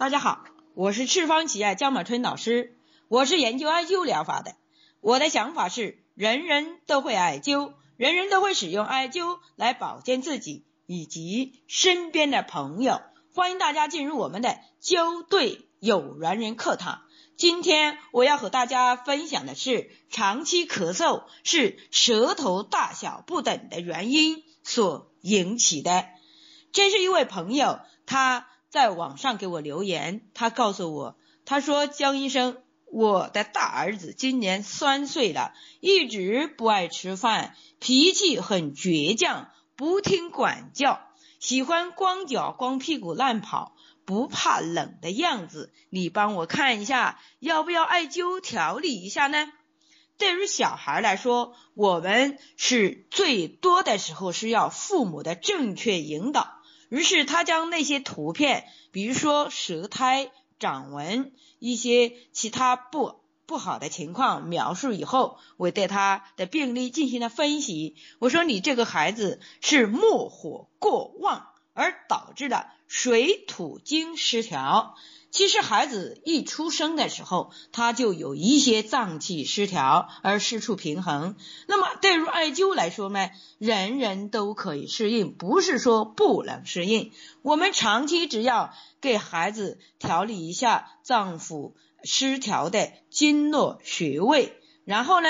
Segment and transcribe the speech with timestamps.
[0.00, 2.74] 大家好，我是赤方企业姜满春老师，
[3.08, 4.54] 我是研究艾灸疗法的。
[5.02, 13.02] 我的想法是，人人都会艾灸，人人都会使用艾灸来保健自己以及身边的朋友。
[13.34, 17.02] 欢迎大家进入我们的灸对有缘人课堂。
[17.36, 26.06] 今天我要和大家分享的是，长期咳嗽是舌头大小不等的原因所引起的。
[26.72, 28.46] 这是一位朋友，他。
[28.70, 41.00] 在网上给我留言，他告诉我，他说江医生，我的大儿子今年三岁了，一直不爱吃饭，脾气很倔强，不听管教，
[41.40, 45.72] 喜欢光脚光屁股乱跑，不怕冷的样子。
[45.90, 49.50] 你帮我看一下，要不要艾灸调理一下呢？
[50.16, 56.59] 对于小孩来说，我们是最多的时候是要父母的正确引导。
[56.90, 67.96] 于是他将那些图片，比如说舌苔、掌纹、一些其他不不好的情况描述以后，我对他的病例进行了分析。
[68.18, 74.96] 我说：“你这个孩子是木火过旺，而导致的水土经失调。”
[75.30, 81.36] 其实孩子一出生的时候，他就有一些脏器失调而失去平衡。
[81.68, 87.12] 那么对于艾灸来说呢，人人都可以适应，不是说不能适应。
[87.42, 95.28] 我们长期只要给孩子调理一下脏腑失调的经络穴位，然后呢，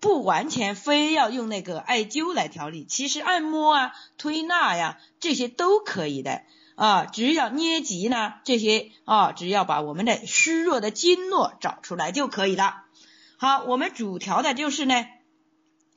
[0.00, 6.42] 不完全非要用那个艾灸来调理，其实按摩啊、推拿呀这些都可以的。
[6.74, 12.84] 啊，只要捏脊呢，这些啊，只要把我们的虚弱的经络找出来就可以了。
[13.36, 15.06] 好，我们主调的就是呢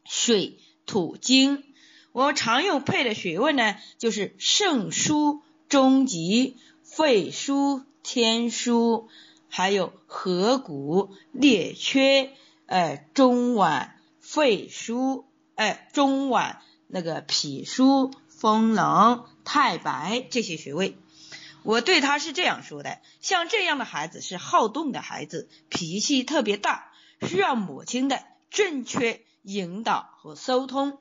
[0.03, 1.63] 水土经。
[2.11, 9.07] 我们常用配的穴位呢，就是肾腧、中极、肺腧、天枢，
[9.49, 12.31] 还有合谷、列缺、
[12.67, 15.25] 哎中脘、肺腧、
[15.55, 16.57] 哎中脘
[16.87, 18.13] 那个脾腧。
[18.45, 20.99] 风冷、太白这些穴位，
[21.63, 26.91] 我对他是这样说的：像这样的孩子是好动的孩子，脾气特别大，
[27.27, 30.99] 需要母亲的正确引导和疏通，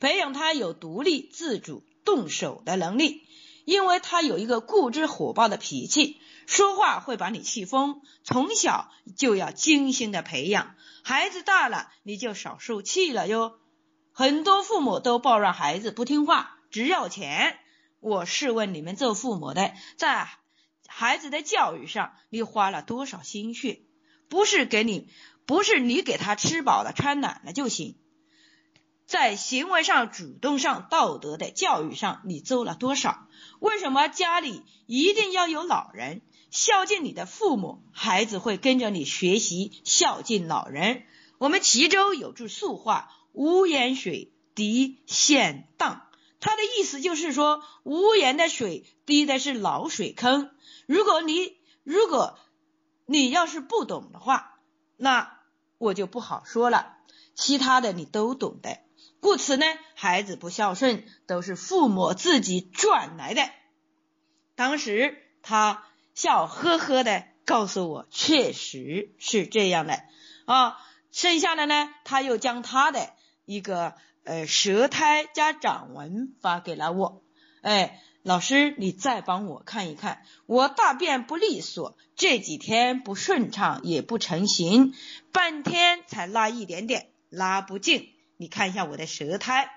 [0.00, 3.26] 培养他有独立自主动手的能力。
[3.66, 8.00] 因为他有一个固执火爆的脾气，说话会把你气疯。
[8.24, 13.58] 从小就要精心的培养，孩子大了你就少受气了哟。
[14.12, 16.55] 很多父母都抱怨孩子不听话。
[16.70, 17.58] 只要钱，
[18.00, 20.28] 我试问你们做父母的，在
[20.86, 23.80] 孩子的教育上，你花了多少心血？
[24.28, 25.08] 不是给你，
[25.44, 27.96] 不是你给他吃饱了穿暖了就行。
[29.06, 33.28] 在行为上、主动上、道德的教育上，你做了多少？
[33.60, 36.22] 为什么家里一定要有老人？
[36.50, 41.04] 孝敬你的父母，孩子会跟着你学习孝敬老人。
[41.38, 46.02] 我们齐州有句俗话：“屋檐水滴先荡。”
[46.38, 50.50] 他的意思就是说，无盐的水滴的是老水坑。
[50.86, 52.38] 如果你如果
[53.06, 54.60] 你要是不懂的话，
[54.96, 55.40] 那
[55.78, 56.94] 我就不好说了。
[57.34, 58.78] 其他的你都懂的。
[59.20, 63.42] 故此呢，孩子不孝顺都是父母自己赚来的。
[64.54, 70.00] 当时他笑呵呵的告诉我，确实是这样的
[70.44, 70.76] 啊。
[71.12, 73.10] 剩下的呢，他又将他的
[73.46, 73.94] 一个。
[74.26, 77.22] 呃，舌苔加掌纹发给了我。
[77.62, 84.94] 哎，老师，你再帮我看一看，我大便不利索，这几天不顺畅，也不成形，
[85.30, 88.08] 半天才拉一点点，拉不净。
[88.36, 89.70] 你看一下我的舌苔。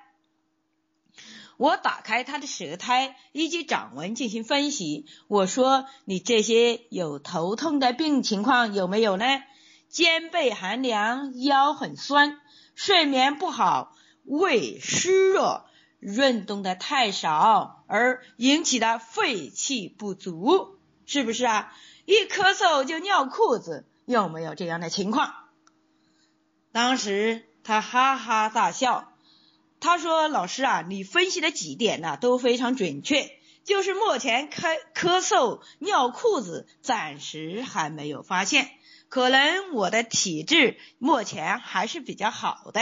[1.57, 5.05] 我打开他的舌苔以及掌纹进行分析。
[5.27, 9.25] 我说，你这些有头痛的病情况有没有呢？
[9.89, 12.41] 肩背寒凉，腰很酸，
[12.73, 13.95] 睡眠不好。
[14.29, 15.65] 胃湿热，
[15.99, 21.73] 运动的太少，而引起的肺气不足，是不是啊？
[22.05, 25.33] 一咳嗽就尿裤子，有没有这样的情况？
[26.71, 29.11] 当时他哈哈大笑，
[29.79, 33.31] 他说：“老师啊，你分析的几点呢都非常准确，
[33.63, 38.69] 就是目前咳咳嗽尿裤子暂时还没有发现，
[39.07, 42.79] 可能我的体质目前还是比较好的。”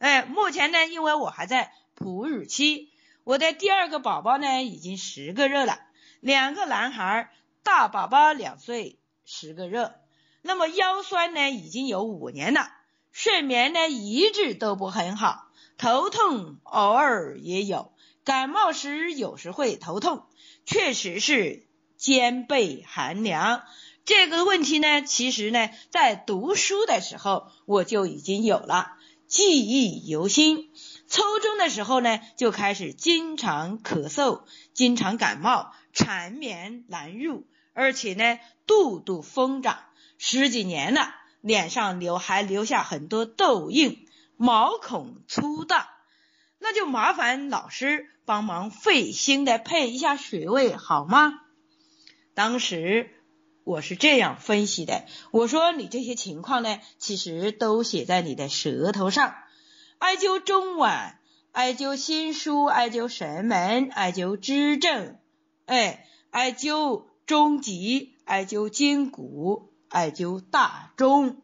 [0.00, 2.88] 哎，目前呢，因为我还在哺乳期，
[3.22, 5.78] 我的第二个宝宝呢已经十个月了，
[6.20, 7.30] 两个男孩，
[7.62, 9.92] 大宝宝两岁十个月，
[10.40, 12.70] 那么腰酸呢已经有五年了，
[13.12, 17.92] 睡眠呢一直都不很好，头痛偶尔也有，
[18.24, 20.24] 感冒时有时会头痛，
[20.64, 21.66] 确实是
[21.98, 23.64] 肩背寒凉。
[24.06, 28.92] 这个问题呢，其实呢，在读书的时候我就已经有了，
[29.30, 30.72] 记忆犹新。
[31.06, 34.42] 初中的时候呢，就开始经常咳嗽，
[34.74, 39.78] 经常感冒，缠绵难入，而且呢，肚肚疯长，
[40.18, 44.04] 十几年了，脸上留还留下很多痘印，
[44.36, 45.88] 毛孔粗大，
[46.58, 51.40] 那就麻烦老师帮忙费心的配一下穴位好吗？
[52.34, 53.10] 当时
[53.64, 59.34] 我是这样分析的，我说你这些情况呢，其实都写在你的舌头上。
[59.98, 61.16] 艾灸中脘，
[61.52, 65.18] 艾灸心腧，艾灸神门，艾灸支正，
[65.66, 71.42] 哎，艾灸中极，艾灸筋骨，艾灸大中。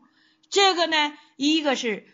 [0.49, 2.07] 这个呢，一个是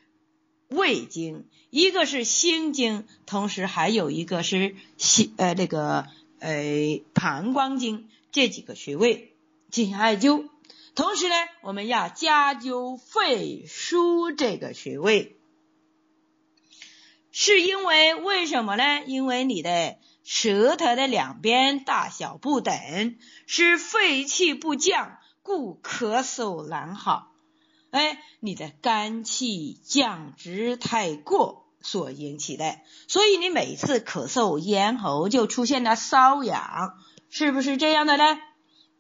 [0.69, 6.07] 胃经，一个是心经，同时还有一个是心呃那个
[6.41, 9.32] 呃膀胱经这几个穴位
[9.73, 10.49] 进行艾灸。
[10.95, 15.39] 同时呢，我们要加灸肺腧这个穴位。
[17.31, 19.03] 是因为为什么呢？
[19.07, 23.17] 因为你的舌头的两边大小不等，
[23.47, 27.33] 是肺气不降，故咳嗽难好。
[27.91, 32.79] 哎，你的肝气降脂太过所引起的，
[33.09, 36.99] 所以你每次咳嗽，咽喉就出现了瘙痒，
[37.31, 38.39] 是不是这样的呢？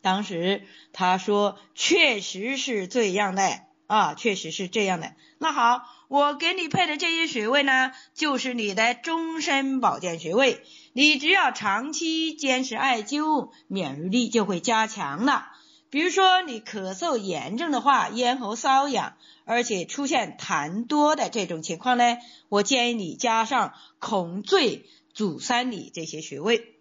[0.02, 5.14] 当时他说，确实是这样的啊，确实是这样的。
[5.38, 5.82] 那好。
[6.12, 10.62] 我给你配的这些穴位呢，就是你的终身保健穴位。
[10.92, 15.46] 你只要长期坚持艾灸，免疫力就会加强了。
[15.88, 19.14] 比如说你咳嗽严重的话，咽喉瘙痒，
[19.46, 22.18] 而且出现痰多的这种情况呢，
[22.50, 24.84] 我建议你加上孔最、
[25.14, 26.71] 足三里这些穴位。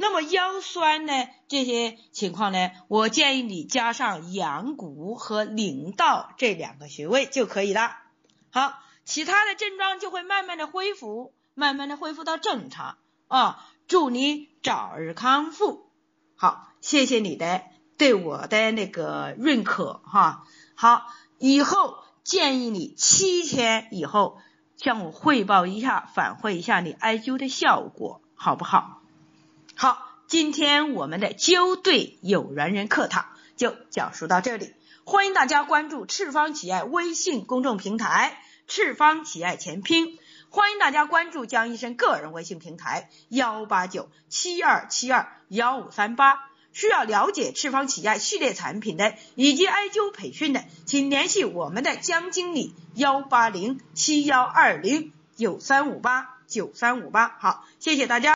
[0.00, 1.12] 那么腰酸呢，
[1.46, 7.98] 这些情况呢，我建议你加上阳谷和灵道这两个穴位就可以了。
[8.50, 12.96] 好，其他的症状就会慢慢的恢复，慢慢的恢复到正常
[13.28, 13.68] 啊！
[13.88, 15.90] 祝你早日康复。
[16.34, 17.62] 好，谢谢你的
[17.98, 20.46] 对我的那个认可哈。
[20.74, 21.08] 好，
[21.38, 24.38] 以后建议你七天以后
[24.78, 28.99] 向我汇报一下，反馈一下你艾灸的效果，好不好？
[29.82, 33.24] 好，今天我们的灸对有缘人课堂
[33.56, 34.74] 就讲述到这里。
[35.04, 40.18] 欢迎大家关注赤方企业微信公众平台“赤方企业前拼”，
[40.50, 46.50] 欢迎大家关注江医生个人微信平台幺八九七二七二幺五三八。
[46.74, 57.34] 需要了解赤方企业系列产品的以及艾灸培训的，请联系我们的江经理幺八零七幺二零九三五八九三五八。
[57.40, 58.28] 好，谢谢大家。